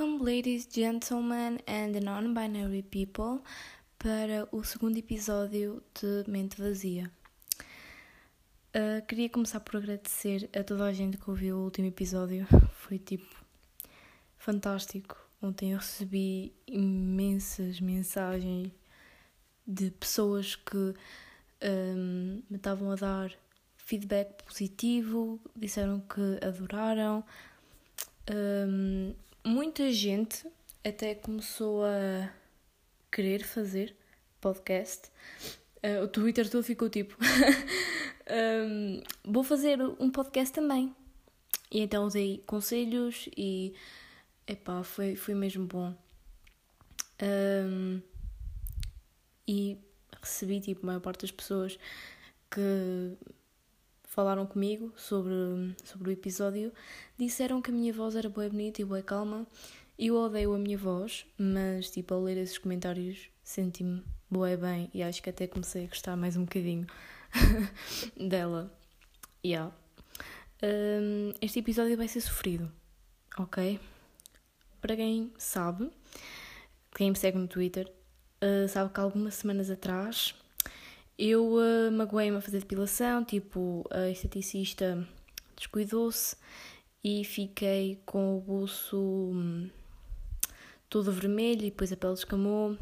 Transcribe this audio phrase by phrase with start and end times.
[0.00, 3.42] Welcome, ladies, gentlemen and non-binary people,
[3.98, 7.10] para o segundo episódio de Mente Vazia.
[8.74, 12.46] Uh, queria começar por agradecer a toda a gente que ouviu o último episódio.
[12.72, 13.44] Foi tipo
[14.38, 15.18] fantástico.
[15.42, 18.72] Ontem eu recebi imensas mensagens
[19.66, 20.94] de pessoas que
[21.62, 23.32] um, me estavam a dar
[23.76, 27.22] feedback positivo, disseram que adoraram.
[28.30, 30.46] Um, muita gente
[30.84, 32.30] até começou a
[33.10, 33.94] querer fazer
[34.40, 35.10] podcast.
[35.82, 37.16] Uh, o Twitter todo ficou tipo:
[38.30, 40.94] um, Vou fazer um podcast também.
[41.70, 43.74] E então usei conselhos e
[44.46, 45.94] epá, foi, foi mesmo bom.
[47.22, 48.00] Um,
[49.46, 49.78] e
[50.22, 51.78] recebi tipo a maior parte das pessoas
[52.50, 53.16] que
[54.10, 55.32] falaram comigo sobre,
[55.84, 56.72] sobre o episódio,
[57.16, 59.46] disseram que a minha voz era boa bonita e boa calma.
[59.96, 65.02] Eu odeio a minha voz, mas tipo, ao ler esses comentários senti-me boa bem e
[65.02, 66.86] acho que até comecei a gostar mais um bocadinho
[68.18, 68.72] dela.
[69.44, 69.72] Yeah.
[70.60, 72.70] Um, este episódio vai ser sofrido,
[73.38, 73.78] ok?
[74.80, 75.88] Para quem sabe,
[76.96, 77.90] quem me segue no Twitter,
[78.42, 80.34] uh, sabe que algumas semanas atrás
[81.20, 85.06] eu uh, magoei-me a fazer depilação, tipo, a esteticista
[85.54, 86.34] descuidou-se
[87.04, 89.68] e fiquei com o buço hum,
[90.88, 92.74] todo vermelho e depois a pele descamou.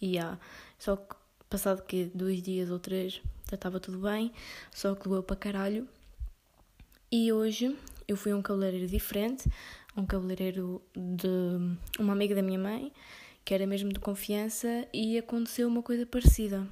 [0.00, 0.40] E yeah.
[0.76, 1.14] Só que
[1.48, 4.32] passado que dois dias ou três já estava tudo bem,
[4.72, 5.86] só que doeu para caralho.
[7.12, 7.76] E hoje
[8.08, 9.48] eu fui a um cabeleireiro diferente,
[9.96, 11.28] um cabeleireiro de
[11.96, 12.92] uma amiga da minha mãe,
[13.44, 16.66] que era mesmo de confiança, e aconteceu uma coisa parecida.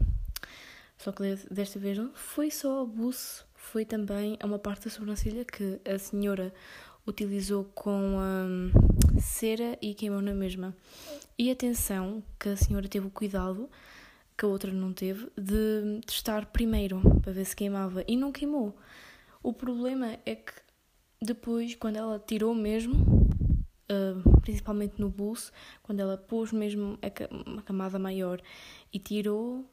[0.97, 5.45] Só que desta vez não foi só abuso, foi também a uma parte da sobrancelha
[5.45, 6.53] que a senhora
[7.07, 8.71] utilizou com um,
[9.21, 10.75] cera e queimou na mesma.
[11.39, 13.71] E atenção que a senhora teve o cuidado,
[14.37, 18.77] que a outra não teve, de testar primeiro para ver se queimava e não queimou.
[19.43, 20.53] O problema é que
[21.21, 22.95] depois, quando ela tirou mesmo,
[23.91, 25.53] uh, principalmente no bolso,
[25.83, 28.41] quando ela pôs mesmo a camada maior
[28.93, 29.65] e tirou,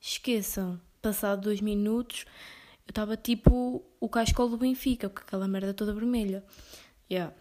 [0.00, 2.24] Esqueçam, passado dois minutos,
[2.86, 6.44] eu estava tipo o cascol do Benfica, com aquela merda toda vermelha.
[7.10, 7.34] Yeah.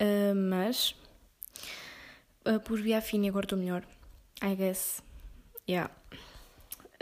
[0.00, 0.94] Uh, mas,
[2.46, 3.86] uh, por via fina, agora estou melhor.
[4.42, 5.02] I guess.
[5.68, 5.92] Yeah.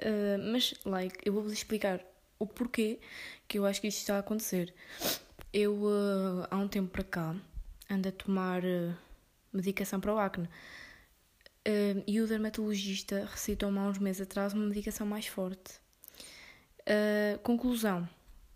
[0.00, 2.00] Uh, mas, like, eu vou-vos explicar
[2.38, 3.00] o porquê
[3.46, 4.74] que eu acho que isto está a acontecer.
[5.52, 5.84] Eu,
[6.50, 7.36] há um tempo para cá,
[7.88, 8.62] ando a tomar
[9.52, 10.48] medicação para o acne.
[11.66, 15.74] Uh, e o dermatologista receitou-me há uns meses atrás uma medicação mais forte.
[16.80, 18.08] Uh, conclusão: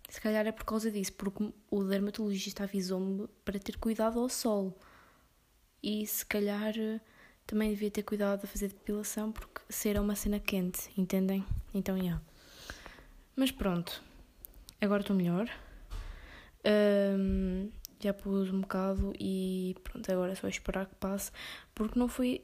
[0.08, 4.76] se calhar é por causa disso, porque o dermatologista avisou-me para ter cuidado ao sol.
[5.82, 6.74] E se calhar
[7.46, 11.44] também devia ter cuidado a fazer depilação, porque ser é uma cena quente, entendem?
[11.72, 12.20] Então, yeah.
[13.36, 14.02] Mas pronto,
[14.80, 15.48] agora estou melhor.
[18.00, 21.30] Já pus um bocado e pronto, agora é só esperar que passe,
[21.74, 22.42] porque não foi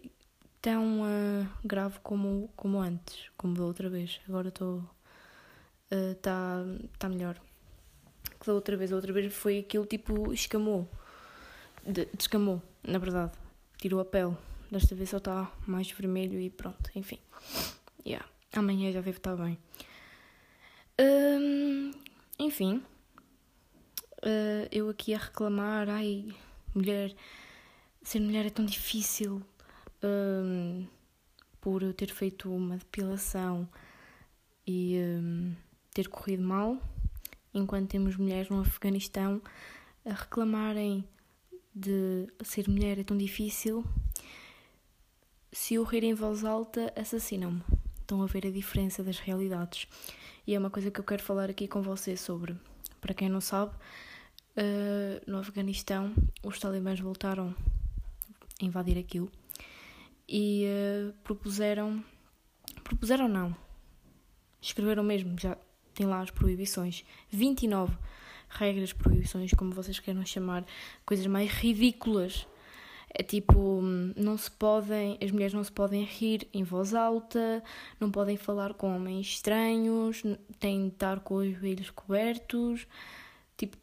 [0.62, 4.20] tão uh, grave como, como antes, como da outra vez.
[4.28, 4.88] Agora estou.
[5.90, 7.38] Está uh, tá melhor.
[8.40, 8.92] Que da outra vez.
[8.92, 10.88] A outra vez foi aquilo tipo escamou.
[11.84, 13.32] De, descamou, na verdade.
[13.76, 14.36] Tirou a pele.
[14.70, 16.90] Desta vez só está mais vermelho e pronto.
[16.94, 17.18] Enfim.
[18.06, 18.26] Yeah.
[18.54, 19.58] Amanhã já deve estar bem.
[20.98, 21.90] Um,
[22.38, 22.82] enfim.
[24.18, 25.90] Uh, eu aqui a reclamar.
[25.90, 26.32] Ai,
[26.74, 27.14] mulher.
[28.02, 29.42] Ser mulher é tão difícil
[30.02, 30.86] um,
[31.60, 33.68] por ter feito uma depilação
[34.66, 35.54] e um,
[35.92, 36.76] ter corrido mal,
[37.54, 39.40] enquanto temos mulheres no Afeganistão
[40.04, 41.04] a reclamarem
[41.74, 43.84] de ser mulher é tão difícil,
[45.52, 47.62] se eu rir em voz alta, assassinam-me.
[48.00, 49.86] Estão a ver a diferença das realidades.
[50.46, 52.56] E é uma coisa que eu quero falar aqui com vocês sobre.
[53.00, 53.72] Para quem não sabe,
[54.56, 56.12] uh, no Afeganistão
[56.42, 57.54] os talibãs voltaram
[58.60, 59.30] a invadir aquilo
[60.32, 62.02] e uh, propuseram.
[62.82, 63.54] Propuseram não.
[64.62, 65.58] Escreveram mesmo, já
[65.92, 67.04] tem lá as proibições.
[67.30, 67.94] 29
[68.48, 70.64] regras, proibições, como vocês queiram chamar,
[71.04, 72.46] coisas mais ridículas.
[73.10, 73.82] É tipo,
[74.16, 77.62] não se podem, as mulheres não se podem rir em voz alta,
[78.00, 80.22] não podem falar com homens estranhos,
[80.58, 82.86] têm de estar com os joelhos cobertos.
[83.54, 83.76] Tipo,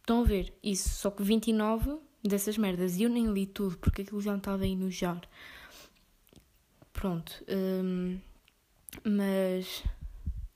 [0.00, 2.96] estão a ver isso, só que 29 dessas merdas.
[2.96, 5.20] E eu nem li tudo porque aquilo já me estava a enojar.
[6.92, 7.44] Pronto.
[7.48, 8.18] Um,
[9.04, 9.84] mas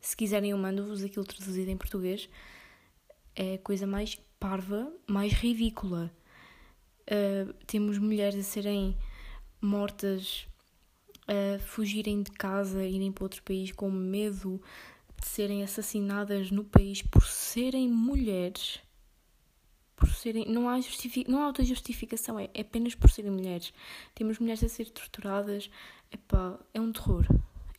[0.01, 2.29] se quiserem eu mando-vos aquilo traduzido em português.
[3.35, 6.13] É a coisa mais parva, mais ridícula.
[7.03, 8.97] Uh, temos mulheres a serem
[9.61, 10.47] mortas,
[11.29, 14.61] a fugirem de casa, irem para outro país com medo
[15.21, 18.81] de serem assassinadas no país por serem mulheres.
[20.03, 20.47] Por serem.
[20.49, 23.73] Não há, justific, não há outra justificação, é, é apenas por serem mulheres.
[24.17, 25.71] Temos mulheres a ser torturadas.
[26.11, 27.25] Epá, é um terror.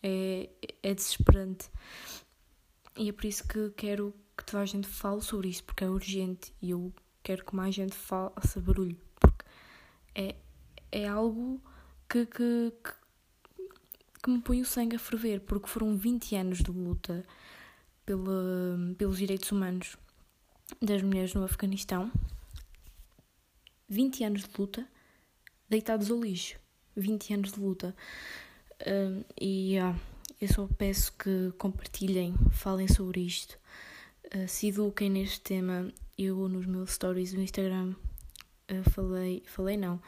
[0.02, 0.50] É,
[0.82, 1.70] é desesperante.
[2.96, 5.90] E é por isso que quero que toda a gente fale sobre isso, porque é
[5.90, 9.46] urgente e eu quero que mais gente faça barulho, porque
[10.16, 10.36] é,
[10.92, 11.62] é algo
[12.08, 12.94] que, que, que,
[14.24, 17.26] que me põe o sangue a ferver, porque foram 20 anos de luta
[18.06, 19.98] pela, pelos direitos humanos
[20.82, 22.12] das mulheres no Afeganistão.
[23.90, 24.88] 20 anos de luta
[25.70, 26.60] deitados ao lixo.
[26.96, 27.96] 20 anos de luta.
[28.86, 29.96] Um, e ah,
[30.40, 33.58] eu só peço que compartilhem, falem sobre isto,
[34.36, 35.92] uh, se eduquem neste tema.
[36.18, 37.96] Eu nos meus stories do Instagram
[38.70, 40.02] uh, falei, falei não,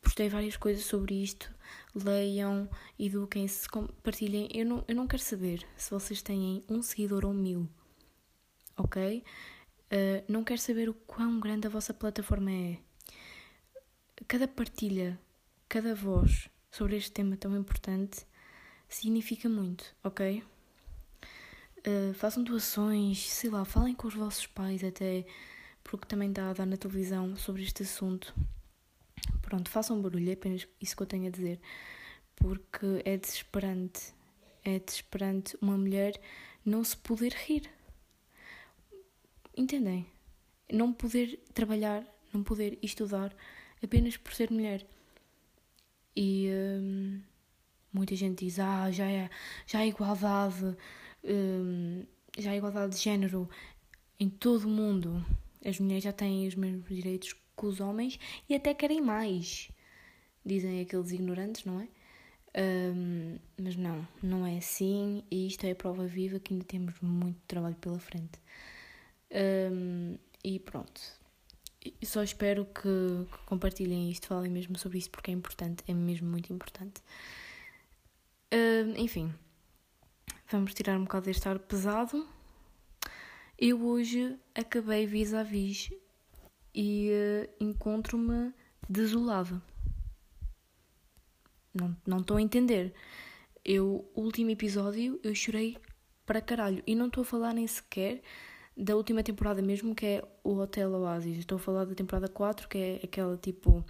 [0.00, 1.50] postei várias coisas sobre isto.
[1.94, 2.68] Leiam,
[2.98, 4.48] eduquem-se, compartilhem.
[4.52, 7.68] Eu não, eu não quero saber se vocês têm um seguidor ou mil,
[8.76, 9.22] ok?
[9.92, 12.78] Uh, não quero saber o quão grande a vossa plataforma é.
[14.26, 15.20] Cada partilha,
[15.68, 18.24] cada voz sobre este tema tão importante
[18.88, 20.42] significa muito, ok?
[21.86, 25.26] Uh, façam doações, sei lá, falem com os vossos pais até,
[25.84, 28.34] porque também está a dar na televisão sobre este assunto.
[29.42, 31.60] Pronto, façam barulho, é apenas isso que eu tenho a dizer.
[32.36, 34.14] Porque é desesperante,
[34.64, 36.18] é desesperante uma mulher
[36.64, 37.68] não se poder rir.
[39.56, 40.06] Entendem?
[40.72, 43.34] Não poder trabalhar, não poder estudar
[43.82, 44.86] apenas por ser mulher.
[46.16, 46.48] E.
[46.50, 47.32] Uh,
[47.92, 49.28] Muita gente diz, ah, já é,
[49.66, 50.76] já é igualdade,
[51.24, 52.02] um,
[52.38, 53.50] já é igualdade de género
[54.18, 55.22] em todo o mundo.
[55.62, 59.70] As mulheres já têm os mesmos direitos que os homens e até querem mais.
[60.44, 61.88] Dizem aqueles ignorantes, não é?
[62.94, 67.40] Um, mas não, não é assim e isto é prova viva que ainda temos muito
[67.46, 68.40] trabalho pela frente.
[69.32, 71.00] Um, e pronto.
[72.04, 76.28] Só espero que, que compartilhem isto, falem mesmo sobre isso porque é importante, é mesmo
[76.28, 77.00] muito importante.
[78.52, 79.32] Uh, enfim,
[80.50, 82.28] vamos tirar um bocado deste ar pesado.
[83.58, 85.90] Eu hoje acabei vis-a-vis
[86.74, 88.52] e uh, encontro-me
[88.88, 89.60] desolada.
[91.74, 92.92] Não, não estou a entender.
[93.64, 95.78] Eu, o último episódio, eu chorei
[96.26, 96.82] para caralho.
[96.86, 98.22] E não estou a falar nem sequer
[98.76, 101.38] da última temporada mesmo, que é o Hotel Oasis.
[101.38, 103.84] Estou a falar da temporada 4, que é aquela tipo.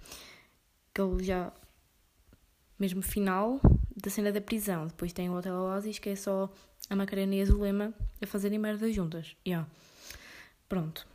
[0.93, 1.51] aquele já.
[2.79, 3.59] mesmo final
[3.95, 4.87] da cena da prisão.
[4.87, 6.51] Depois tem o Hotel Oasis, que é só
[6.89, 9.35] a Macarena e a Zulema a fazerem merda juntas.
[9.45, 9.67] Yeah.
[10.67, 11.07] Pronto.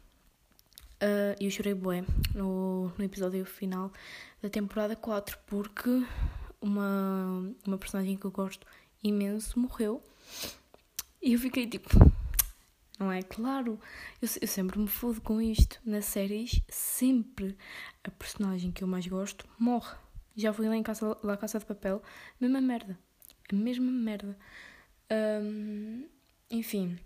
[1.01, 2.05] Uh, eu chorei bué
[2.35, 3.93] no, no episódio final
[4.43, 6.05] da temporada 4 porque
[6.61, 8.67] uma, uma personagem que eu gosto
[9.03, 10.03] imenso morreu
[11.23, 11.89] e eu fiquei tipo,
[12.99, 13.23] não é?
[13.23, 13.79] Claro,
[14.21, 15.81] eu, eu sempre me fodo com isto.
[15.85, 17.57] Nas séries, sempre
[18.03, 19.97] a personagem que eu mais gosto morre.
[20.37, 22.03] Já fui lá em casa, lá Casa de Papel,
[22.41, 22.99] mesma merda.
[23.53, 24.39] A mesma merda.
[25.11, 26.07] Um,
[26.51, 26.99] enfim.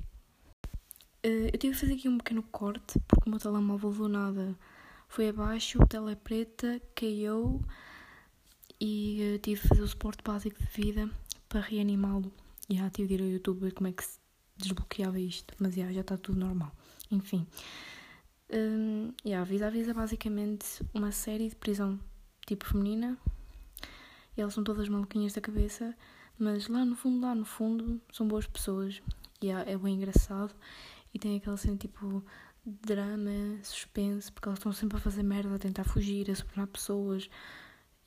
[1.25, 4.57] Uh, eu tive que fazer aqui um pequeno corte, porque o meu telemóvel do nada
[5.09, 7.62] foi abaixo, a tela é preta, caiu
[8.81, 11.09] e uh, tive que fazer o suporte básico de vida
[11.49, 12.33] para reanimá-lo.
[12.69, 14.19] E já tive de ir ao YouTube ver como é que se
[14.62, 16.73] desbloqueava isto, mas já, já está tudo normal.
[17.11, 17.47] Enfim.
[18.52, 21.99] Um, yeah, Visa a Visa é basicamente uma série de prisão
[22.47, 23.16] tipo feminina.
[24.37, 25.95] E elas são todas maluquinhas da cabeça,
[26.38, 29.02] mas lá no fundo, lá no fundo, são boas pessoas.
[29.42, 30.54] E é, é bem engraçado.
[31.12, 32.25] E tem aquela cena tipo
[32.64, 37.28] drama, suspense, porque elas estão sempre a fazer merda, a tentar fugir, a subornar pessoas.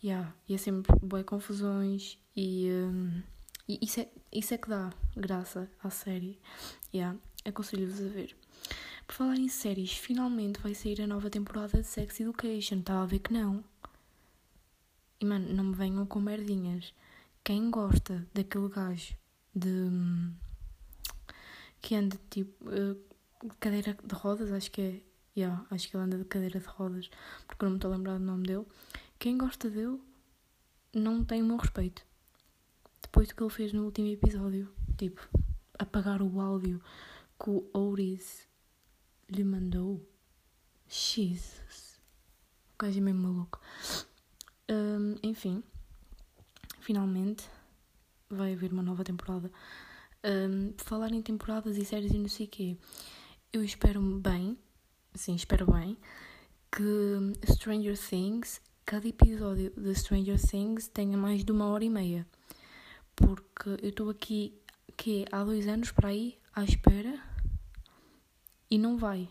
[0.03, 3.23] Yeah, e é sempre boas confusões e, um,
[3.67, 6.39] e isso, é, isso é que dá graça à série.
[6.93, 8.35] Yeah, aconselho-vos a ver.
[9.07, 12.79] Por falar em séries, finalmente vai sair a nova temporada de Sex Education.
[12.79, 13.63] Estava a ver que não.
[15.19, 16.93] E mano, não me venham com merdinhas.
[17.43, 19.15] Quem gosta daquele gajo
[19.55, 19.89] de.
[21.81, 22.53] que anda tipo.
[22.69, 22.99] Uh,
[23.59, 25.01] cadeira de rodas, acho que é.
[25.37, 27.09] Yeah, acho que ele anda de cadeira de rodas,
[27.45, 28.65] porque eu não me estou a lembrar do nome dele.
[29.19, 29.99] Quem gosta dele
[30.93, 32.05] não tem o meu respeito.
[33.15, 35.25] Depois do que ele fez no último episódio, tipo,
[35.79, 36.81] apagar o áudio
[37.41, 38.45] que o Ouris
[39.29, 40.05] lhe mandou.
[40.85, 41.97] Jesus.
[42.73, 43.61] O gajo é mesmo maluco.
[44.69, 45.63] Um, enfim,
[46.81, 47.49] finalmente
[48.29, 49.49] vai haver uma nova temporada.
[50.21, 52.77] Um, falar em temporadas e séries e não sei o quê,
[53.53, 54.57] eu espero bem,
[55.13, 55.97] sim, espero bem,
[56.69, 62.27] que Stranger Things, cada episódio de Stranger Things tenha mais de uma hora e meia.
[63.15, 64.53] Porque eu estou aqui
[64.97, 67.21] que há dois anos para aí à espera
[68.69, 69.29] e não vai.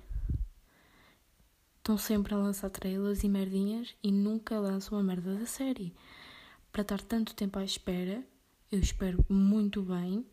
[1.79, 5.95] Estão sempre a lançar trailers e merdinhas e nunca lançam uma merda da série.
[6.73, 8.25] Para estar tanto tempo à espera,
[8.73, 10.25] eu espero muito bem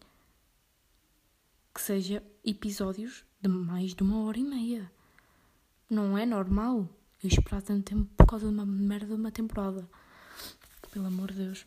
[1.73, 4.91] que seja episódios de mais de uma hora e meia.
[5.89, 6.87] Não é normal
[7.23, 9.87] eu esperar tanto tempo por causa de uma merda de uma temporada.
[10.91, 11.65] Pelo amor de Deus.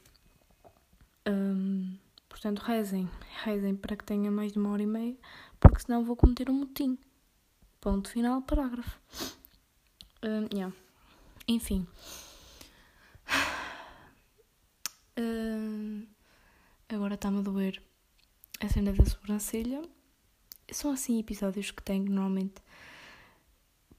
[1.26, 1.97] Um,
[2.28, 3.09] portanto, rezem.
[3.43, 5.16] Rezem para que tenha mais de uma hora e meia,
[5.61, 6.99] porque senão vou cometer um motim.
[7.81, 8.99] Ponto final, parágrafo.
[10.23, 10.75] Um, yeah.
[11.47, 11.87] Enfim.
[16.88, 17.83] Agora está-me a doer
[18.61, 19.83] a cena da sobrancelha.
[20.71, 22.62] São assim episódios que tenho normalmente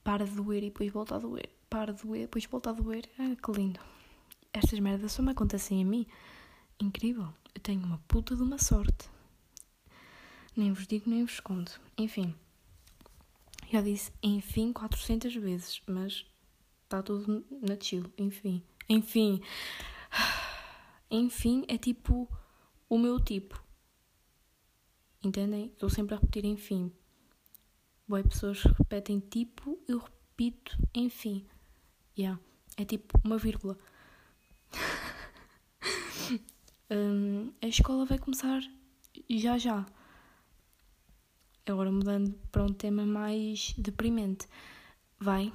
[0.03, 1.50] para de doer e depois volta a doer.
[1.70, 3.10] Para de doer, depois volta a doer.
[3.20, 3.79] Ah, que lindo.
[4.53, 6.08] Estas merdas só me acontecem a mim.
[6.79, 7.34] Incrível.
[7.53, 9.10] Eu tenho uma puta de uma sorte.
[10.55, 11.72] Nem vos digo, nem vos escondo.
[11.98, 12.36] Enfim.
[13.72, 16.25] Já disse enfim 400 vezes, mas
[16.84, 18.12] está tudo na chill.
[18.17, 18.63] Enfim.
[18.88, 19.41] Enfim.
[21.10, 22.29] Enfim é tipo
[22.89, 23.63] o meu tipo.
[25.24, 25.67] Entendem?
[25.67, 26.91] Estou sempre a repetir enfim.
[28.08, 31.46] Boas pessoas repetem tipo, eu repito enfim.
[32.17, 32.39] Yeah.
[32.77, 33.77] É tipo uma vírgula.
[36.89, 38.62] Um, a escola vai começar
[39.30, 39.86] já já.
[41.65, 44.48] Agora mudando para um tema mais deprimente.
[45.20, 45.51] Vai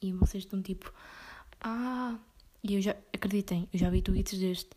[0.00, 0.92] e vocês estão tipo,
[1.60, 2.18] ah,
[2.62, 4.70] e eu já, acreditem, eu já vi tweets deste,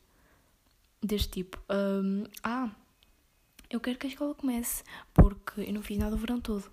[1.01, 2.72] deste tipo, um, ah,
[3.69, 6.72] eu quero que a escola comece, porque eu não fiz nada o verão todo.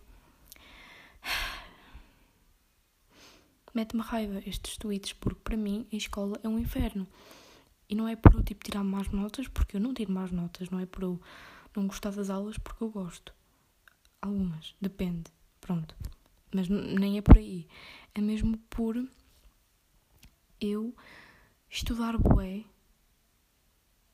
[3.75, 7.09] Mete-me raiva estes tweets, porque para mim a escola é um inferno.
[7.89, 10.71] E não é por eu tipo, tirar más notas, porque eu não tiro más notas,
[10.71, 11.21] não é por eu
[11.77, 13.35] não gostar das aulas, porque eu gosto.
[14.21, 15.95] Algumas, depende, pronto.
[16.53, 17.67] Mas nem é por aí.
[18.15, 18.97] É mesmo por
[20.61, 20.95] eu
[21.69, 22.65] estudar bué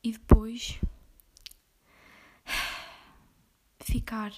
[0.02, 0.80] e depois
[3.80, 4.32] ficar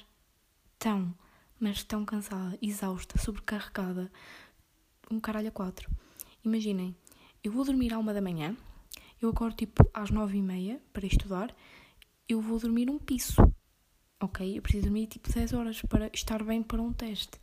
[0.79, 1.15] tão,
[1.61, 4.11] mas tão cansada, exausta, sobrecarregada,
[5.11, 5.89] um caralho a quatro.
[6.45, 6.97] Imaginem,
[7.43, 8.57] eu vou dormir à uma da manhã,
[9.23, 11.55] eu acordo tipo às nove e meia para estudar,
[12.29, 13.37] eu vou dormir um piso,
[14.21, 14.59] ok?
[14.59, 17.41] Eu preciso dormir tipo 10 horas para estar bem para um teste.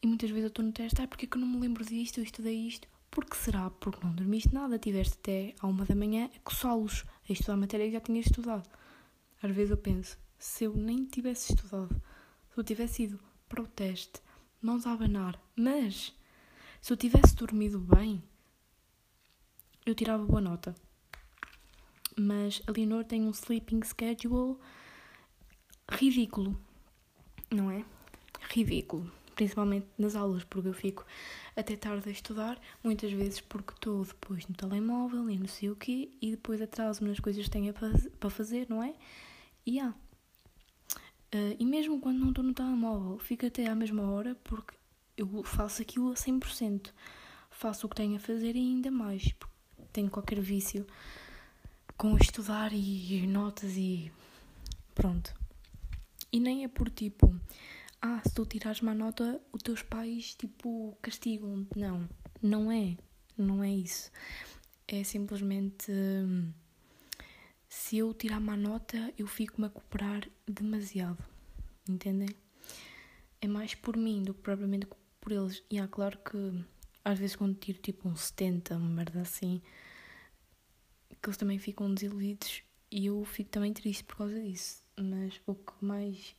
[0.00, 1.84] E muitas vezes eu estou no teste, ah, porque é que eu não me lembro
[1.84, 2.86] disto, eu estudei isto?
[3.10, 3.70] Porque será?
[3.70, 7.56] Porque não dormiste nada, tiveste até à uma da manhã a coçá-los, a estudar a
[7.56, 8.68] matéria que já tinhas estudado.
[9.42, 12.00] Às vezes eu penso, se eu nem tivesse estudado,
[12.52, 13.18] se eu tivesse ido
[13.48, 14.20] para o teste,
[14.62, 16.14] mãos a abanar, mas
[16.80, 18.22] se eu tivesse dormido bem,
[19.90, 20.74] eu tirava boa nota.
[22.16, 24.56] Mas a Leonor tem um sleeping schedule
[25.90, 26.60] ridículo,
[27.50, 27.84] não é?
[28.50, 29.10] Ridículo.
[29.34, 31.06] Principalmente nas aulas, porque eu fico
[31.54, 35.76] até tarde a estudar, muitas vezes porque estou depois no telemóvel e não sei o
[35.76, 38.94] quê, e depois atraso-me nas coisas que tenho para fazer, não é?
[39.64, 39.90] E há.
[39.90, 44.74] Uh, e mesmo quando não estou no telemóvel, fico até à mesma hora porque
[45.16, 46.92] eu faço aquilo a 100%.
[47.50, 49.34] Faço o que tenho a fazer e ainda mais.
[49.92, 50.86] Tenho qualquer vício
[51.96, 54.12] com estudar e notas e
[54.94, 55.34] pronto.
[56.30, 57.34] E nem é por tipo,
[58.00, 61.66] ah, se tu tirares uma nota, os teus pais tipo castigam.
[61.74, 62.08] Não,
[62.40, 62.96] não é.
[63.36, 64.10] Não é isso.
[64.86, 65.92] É simplesmente.
[67.68, 71.22] Se eu tirar uma nota, eu fico-me a cooperar demasiado.
[71.88, 72.28] Entendem?
[73.40, 74.86] É mais por mim do que propriamente
[75.20, 75.62] por eles.
[75.70, 76.64] E há claro que
[77.08, 79.62] às vezes quando tiro tipo um 70, uma merda assim,
[81.22, 84.82] que eles também ficam desiludidos e eu fico também triste por causa disso.
[84.94, 86.36] Mas o que mais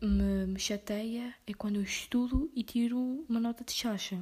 [0.00, 4.20] me, me chateia é quando eu estudo e tiro uma nota de chacha.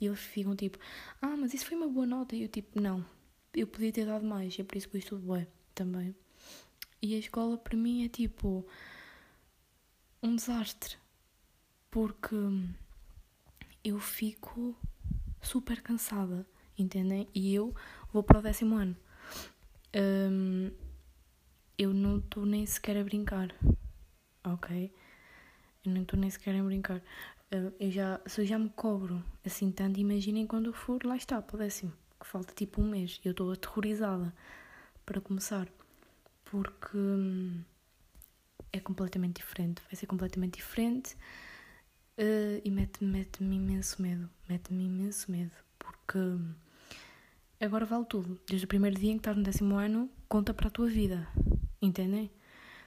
[0.00, 0.78] E eles ficam tipo,
[1.20, 2.34] ah, mas isso foi uma boa nota.
[2.34, 3.04] E eu tipo, não,
[3.52, 6.14] eu podia ter dado mais, é por isso que eu estudo bem também.
[7.02, 8.66] E a escola para mim é tipo
[10.22, 10.96] um desastre,
[11.90, 12.36] porque
[13.84, 14.76] eu fico
[15.40, 16.46] super cansada,
[16.76, 17.28] entendem?
[17.34, 17.74] E eu
[18.12, 18.96] vou para o décimo ano.
[19.94, 20.70] Um,
[21.78, 23.54] eu não estou nem sequer a brincar,
[24.44, 24.92] ok?
[25.84, 27.02] Eu não estou nem sequer a brincar.
[27.50, 31.42] Eu já, se eu já me cobro assim tanto, imaginem quando eu for, lá está,
[31.42, 33.18] para o décimo que falta tipo um mês.
[33.24, 34.32] Eu estou aterrorizada
[35.06, 35.66] para começar,
[36.44, 37.62] porque hum,
[38.72, 39.82] é completamente diferente.
[39.82, 41.16] Vai ser completamente diferente.
[42.20, 44.28] Uh, e mete-me mete imenso medo.
[44.46, 45.56] Mete-me imenso medo.
[45.78, 46.18] Porque
[47.58, 48.38] agora vale tudo.
[48.46, 51.26] Desde o primeiro dia em que estás no décimo ano, conta para a tua vida.
[51.80, 52.30] Entendem?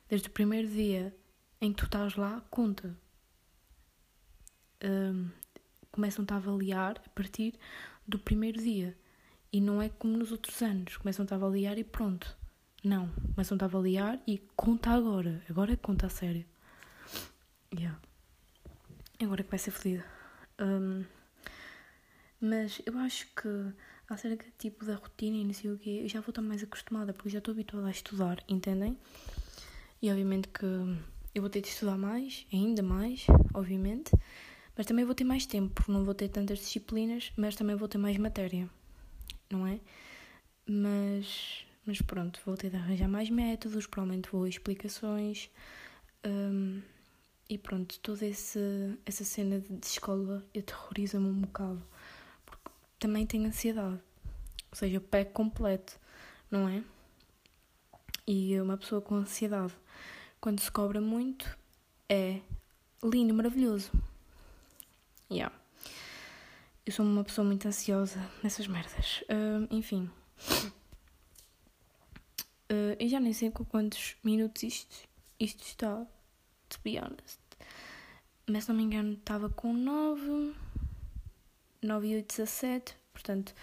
[0.07, 1.15] Desde o primeiro dia
[1.59, 2.95] em que tu estás lá, conta.
[4.83, 5.31] Uh,
[5.91, 7.55] Começam-te a avaliar a partir
[8.07, 8.95] do primeiro dia.
[9.51, 10.97] E não é como nos outros anos.
[10.97, 12.37] Começam-te a avaliar e pronto.
[12.83, 13.09] Não.
[13.33, 15.43] Começam-te a avaliar e conta agora.
[15.49, 16.45] Agora é conta a sério.
[17.73, 17.99] Yeah.
[19.24, 20.06] Agora que vai ser fodida.
[20.60, 21.03] Um,
[22.39, 23.74] mas eu acho que
[24.10, 27.13] acerca tipo da rotina e não sei o quê, eu já vou estar mais acostumada
[27.13, 28.98] porque já estou habituada a estudar, entendem?
[30.01, 30.65] E obviamente que
[31.34, 34.12] eu vou ter de estudar mais, ainda mais, obviamente,
[34.75, 37.88] mas também vou ter mais tempo, porque não vou ter tantas disciplinas, mas também vou
[37.88, 38.70] ter mais matéria,
[39.50, 39.80] não é?
[40.68, 45.50] Mas, mas pronto, vou ter de arranjar mais métodos, provavelmente vou explicações.
[46.25, 46.82] Um,
[47.50, 48.59] e pronto, toda esse,
[49.05, 51.83] essa cena de escola aterroriza-me um bocado.
[52.45, 52.69] Porque
[53.00, 54.00] também tenho ansiedade.
[54.71, 56.00] Ou seja, pé completo,
[56.50, 56.83] não é?
[58.25, 59.73] E uma pessoa com ansiedade,
[60.39, 61.57] quando se cobra muito,
[62.07, 62.39] é
[63.03, 63.91] lindo, maravilhoso.
[65.29, 65.53] Yeah.
[66.85, 69.21] Eu sou uma pessoa muito ansiosa nessas merdas.
[69.23, 70.09] Uh, enfim.
[72.71, 75.07] Uh, eu já nem sei com quantos minutos isto,
[75.39, 76.07] isto está,
[76.74, 77.39] to be honest.
[78.48, 80.53] Mas se não me engano estava com 9,
[81.82, 82.96] 9 e 8, 17.
[83.13, 83.53] Portanto,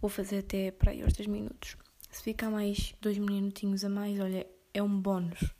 [0.00, 1.76] vou fazer até para aí aos 10 minutos.
[2.10, 5.52] Se ficar mais 2 minutinhos a mais, olha, é um bónus.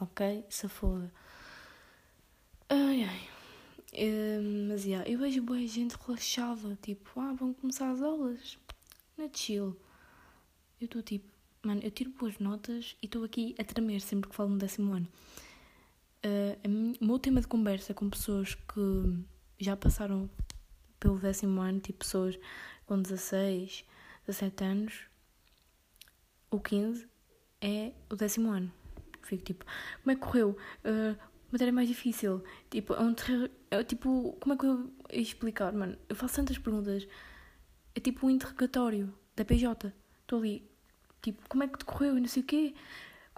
[0.00, 0.44] Ok?
[0.48, 1.12] Se foda.
[2.68, 3.28] Ai ai.
[3.92, 8.58] Uh, mas yeah, eu vejo boa gente relaxada, tipo, ah, vão começar as aulas.
[9.16, 9.76] Na chill.
[10.80, 11.26] Eu estou tipo,
[11.62, 14.92] mano, eu tiro boas notas e estou aqui a tremer sempre que falo no décimo
[14.92, 15.08] ano.
[17.08, 19.24] O meu tema de conversa com pessoas que
[19.58, 20.28] já passaram
[21.00, 22.38] pelo décimo ano, tipo pessoas
[22.84, 23.82] com 16,
[24.26, 24.92] 17 anos,
[26.50, 27.08] ou 15,
[27.62, 28.70] é o décimo ano.
[29.22, 29.64] Fico tipo,
[30.02, 30.50] como é que correu?
[30.84, 31.18] Uh,
[31.50, 32.44] matéria mais difícil.
[32.68, 33.48] Tipo, é um terror.
[33.70, 35.96] É, tipo, como é que eu ia explicar, mano?
[36.10, 37.08] Eu faço tantas perguntas.
[37.94, 39.94] É tipo um interrogatório da PJ.
[40.20, 40.70] Estou ali,
[41.22, 42.74] tipo, como é que decorreu e não sei o quê?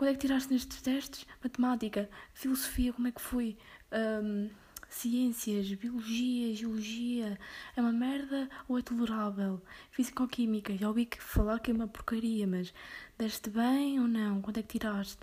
[0.00, 1.26] Quando é que tiraste nestes testes?
[1.44, 3.58] Matemática, filosofia, como é que foi?
[3.92, 4.48] Um,
[4.88, 7.38] ciências, biologia, geologia,
[7.76, 9.60] é uma merda ou é tolerável?
[9.90, 12.72] Físico-química, já ouvi que falar que é uma porcaria, mas
[13.18, 14.40] deste bem ou não?
[14.40, 15.18] Quando é que tiraste?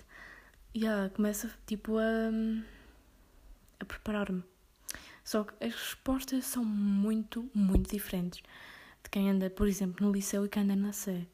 [0.72, 2.30] E yeah, começa tipo a
[3.80, 4.44] a preparar-me.
[5.24, 8.40] Só que as respostas são muito, muito diferentes
[9.02, 11.26] de quem anda, por exemplo, no liceu e quem anda na C.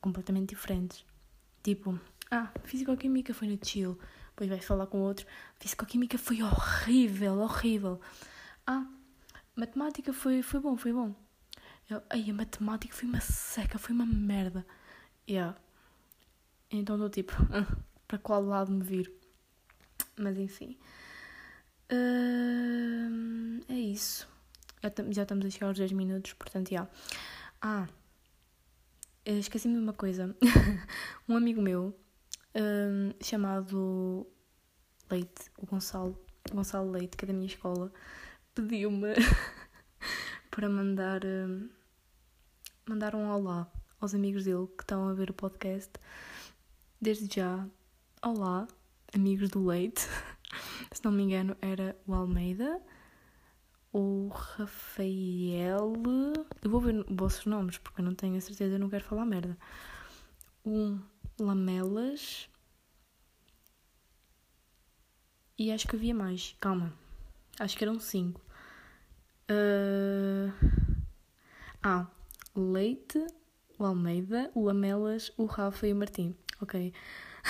[0.00, 1.04] Completamente diferentes.
[1.60, 1.98] Tipo,
[2.30, 3.98] ah, Físico-Química foi no chill.
[4.30, 5.26] Depois vais falar com outro.
[5.58, 8.00] Físico-Química foi horrível, horrível.
[8.66, 8.86] Ah,
[9.56, 11.14] Matemática foi, foi bom, foi bom.
[11.90, 14.66] Eu, ai, a Matemática foi uma seca, foi uma merda.
[15.28, 15.56] Yeah.
[16.70, 17.32] Então estou tipo,
[18.06, 19.10] para qual lado me vir?
[20.16, 20.78] Mas enfim.
[21.90, 24.28] Uh, é isso.
[24.82, 26.86] Já, já estamos a chegar aos 10 minutos, portanto, já.
[27.60, 27.88] Ah,
[29.24, 30.36] esqueci-me de uma coisa.
[31.28, 31.98] um amigo meu,
[32.58, 34.26] uh, chamado
[35.10, 36.18] Leite, o Gonçalo,
[36.52, 37.92] Gonçalo Leite, que é da minha escola,
[38.54, 39.14] pediu-me
[40.50, 41.68] para mandar, uh,
[42.88, 45.92] mandar um olá aos amigos dele que estão a ver o podcast.
[47.00, 47.66] Desde já,
[48.22, 48.66] olá,
[49.14, 50.06] amigos do Leite.
[50.92, 52.82] se não me engano, era o Almeida,
[53.92, 55.92] o Rafael.
[56.62, 59.04] Eu vou ver os vossos nomes porque eu não tenho a certeza, eu não quero
[59.04, 59.56] falar merda.
[60.64, 60.98] O
[61.38, 62.48] Lamelas.
[65.58, 66.56] E acho que havia mais.
[66.60, 66.92] Calma.
[67.58, 68.40] Acho que eram cinco.
[69.50, 70.52] Uh...
[71.82, 72.06] Ah,
[72.54, 73.24] Leite,
[73.78, 76.34] o Almeida, o Lamelas, o Rafa e o Martim.
[76.60, 76.92] Ok.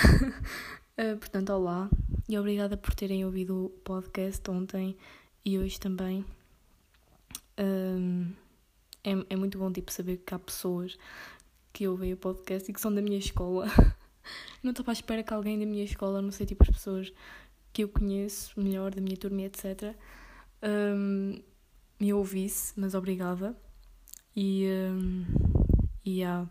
[0.03, 1.89] uh, portanto, olá
[2.27, 4.95] e obrigada por terem ouvido o podcast ontem
[5.43, 6.23] e hoje também.
[7.57, 8.31] Um,
[9.03, 10.97] é, é muito bom tipo, saber que há pessoas
[11.71, 13.67] que ouvem o podcast e que são da minha escola.
[14.63, 17.13] não estou para espera que alguém da minha escola, não sei, tipo as pessoas
[17.71, 19.95] que eu conheço melhor, da minha turma, etc.,
[20.61, 21.41] um,
[21.99, 23.55] me ouvisse, mas obrigada.
[24.35, 25.25] E, um,
[26.05, 26.49] e yeah.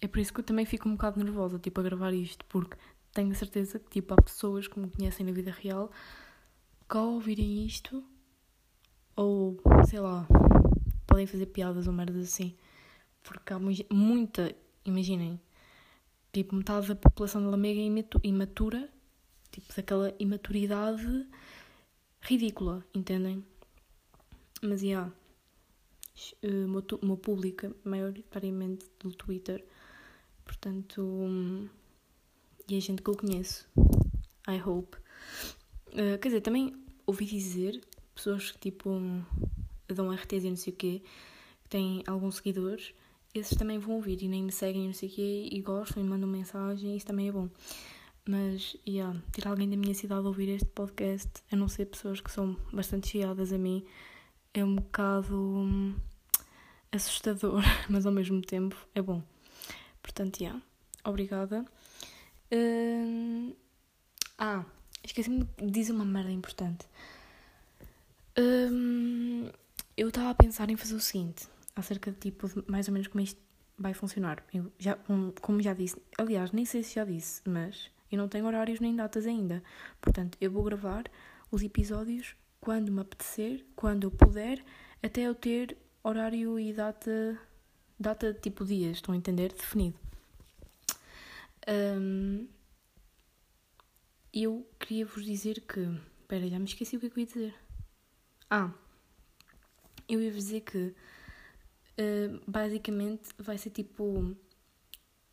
[0.00, 2.76] é por isso que eu também fico um bocado nervosa, tipo, a gravar isto, porque
[3.12, 5.90] tenho certeza que tipo, há pessoas que me conhecem na vida real
[6.88, 8.04] que ao ouvirem isto,
[9.16, 10.26] ou sei lá,
[11.06, 12.54] podem fazer piadas ou merdas assim.
[13.22, 14.54] Porque há muita,
[14.84, 15.40] imaginem,
[16.32, 18.88] tipo, metade da população da Lamega é imatura,
[19.50, 21.26] tipo, daquela imaturidade
[22.20, 23.44] ridícula, entendem?
[24.60, 25.12] Mas, já, yeah,
[26.42, 29.64] o meu, o meu público é maioritariamente do Twitter,
[30.44, 31.68] portanto, um,
[32.68, 33.68] e a gente que eu conheço,
[34.48, 34.96] I hope.
[35.88, 36.74] Uh, quer dizer, também
[37.06, 37.80] ouvi dizer
[38.14, 39.00] pessoas que tipo
[39.88, 41.02] dão RTs e não sei o quê,
[41.64, 42.94] que têm alguns seguidores,
[43.34, 46.06] esses também vão ouvir e nem me seguem não sei o quê e gostam e
[46.06, 47.48] mandam mensagem, isso também é bom.
[48.28, 52.20] Mas, yeah, ter alguém da minha cidade a ouvir este podcast, a não ser pessoas
[52.20, 53.84] que são bastante chegadas a mim,
[54.54, 55.94] é um bocado hum,
[56.92, 59.22] assustador, mas ao mesmo tempo é bom.
[60.02, 60.62] Portanto, yeah,
[61.04, 61.64] obrigada.
[62.52, 63.54] Hum,
[64.38, 64.64] ah,
[65.02, 66.86] esqueci-me de dizer uma merda importante.
[68.38, 69.50] Hum,
[69.96, 73.22] eu estava a pensar em fazer o seguinte, acerca de tipo, mais ou menos como
[73.22, 73.40] isto
[73.78, 74.44] vai funcionar.
[74.52, 74.96] Eu já,
[75.40, 78.94] como já disse, aliás, nem sei se já disse, mas eu não tenho horários nem
[78.94, 79.62] datas ainda.
[80.00, 81.04] Portanto, eu vou gravar
[81.50, 84.64] os episódios quando me apetecer, quando eu puder,
[85.02, 87.38] até eu ter horário e data,
[87.98, 89.52] data tipo dias, estão a entender?
[89.52, 89.98] Definido.
[91.68, 92.48] Um,
[94.32, 95.80] eu queria vos dizer que.
[96.20, 97.54] Espera, já me esqueci o que é que eu ia dizer.
[98.48, 98.72] Ah,
[100.08, 100.94] eu ia vos dizer que
[101.98, 104.34] uh, basicamente vai ser tipo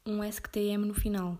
[0.06, 1.38] um SQTM no final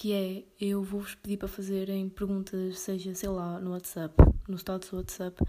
[0.00, 4.14] que é eu vou-vos pedir para fazerem perguntas, seja, sei lá, no WhatsApp,
[4.48, 5.44] no status do WhatsApp,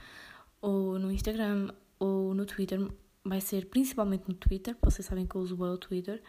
[0.61, 2.85] ou no Instagram, ou no Twitter.
[3.23, 6.21] Vai ser principalmente no Twitter, vocês sabem que eu uso o Twitter.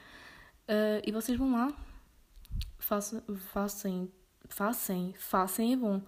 [0.69, 1.77] Uh, e vocês vão lá,
[2.79, 3.21] façam,
[3.53, 4.09] façam,
[4.49, 6.01] façam, façam, é bom,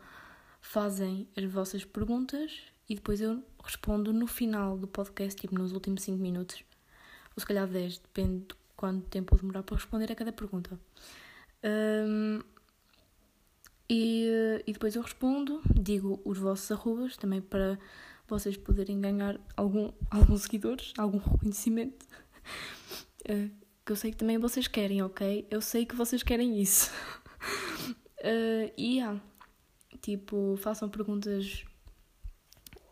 [0.61, 6.03] fazem as vossas perguntas e depois eu respondo no final do podcast, tipo nos últimos
[6.03, 6.64] 5 minutos,
[7.35, 10.79] ou se calhar 10, depende de quanto tempo eu demorar para responder a cada pergunta.
[11.64, 12.40] Um,
[13.88, 14.29] e,
[14.66, 17.79] e depois eu respondo, digo os vossos arrobas também para
[18.27, 22.07] vocês poderem ganhar algum, alguns seguidores, algum reconhecimento.
[23.29, 23.51] Uh,
[23.85, 25.47] que eu sei que também vocês querem, ok?
[25.51, 26.90] Eu sei que vocês querem isso.
[28.20, 29.20] Uh, e yeah,
[30.01, 31.64] tipo, façam perguntas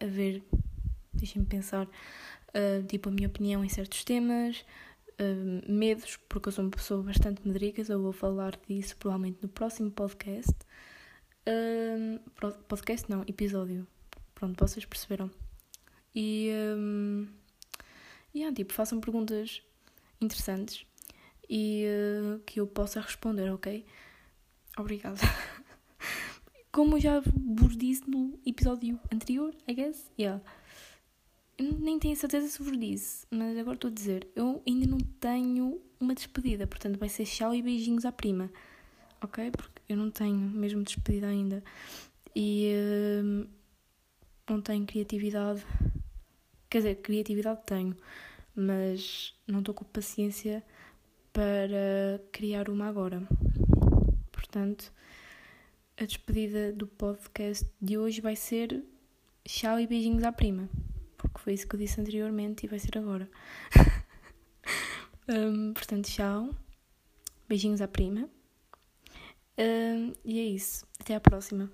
[0.03, 0.43] a ver,
[1.15, 4.65] deixem-me pensar, uh, tipo, a minha opinião em certos temas,
[5.69, 9.89] medos, porque eu sou uma pessoa bastante medricas, eu vou falar disso provavelmente no próximo
[9.89, 10.53] podcast.
[11.47, 12.19] Um,
[12.69, 13.87] podcast não, episódio.
[14.35, 15.31] Pronto, vocês perceberam.
[16.15, 17.27] E, um,
[18.35, 19.63] yeah, tipo, façam perguntas
[20.21, 20.85] interessantes
[21.49, 23.85] e uh, que eu possa responder, ok?
[24.77, 25.19] Obrigada.
[26.73, 30.43] Como já vos disse no episódio anterior, I guess, yeah
[31.63, 35.81] nem tenho certeza se vos disse, mas agora estou a dizer, eu ainda não tenho
[36.01, 38.51] uma despedida, portanto vai ser tchau e beijinhos à prima,
[39.23, 39.51] ok?
[39.51, 41.63] Porque eu não tenho mesmo despedida ainda
[42.35, 42.73] e
[43.23, 43.49] uh,
[44.49, 45.65] não tenho criatividade,
[46.69, 47.97] quer dizer, criatividade tenho,
[48.55, 50.63] mas não estou com paciência
[51.33, 53.23] para criar uma agora.
[54.31, 54.93] Portanto,
[55.97, 58.83] a despedida do podcast de hoje vai ser
[59.45, 60.69] tchau e beijinhos à prima
[61.23, 63.31] porque foi isso que eu disse anteriormente e vai ser agora.
[65.29, 66.51] um, portanto, tchau.
[67.49, 68.29] Beijinhos à prima.
[69.57, 70.85] Um, e é isso.
[70.99, 71.71] Até à próxima.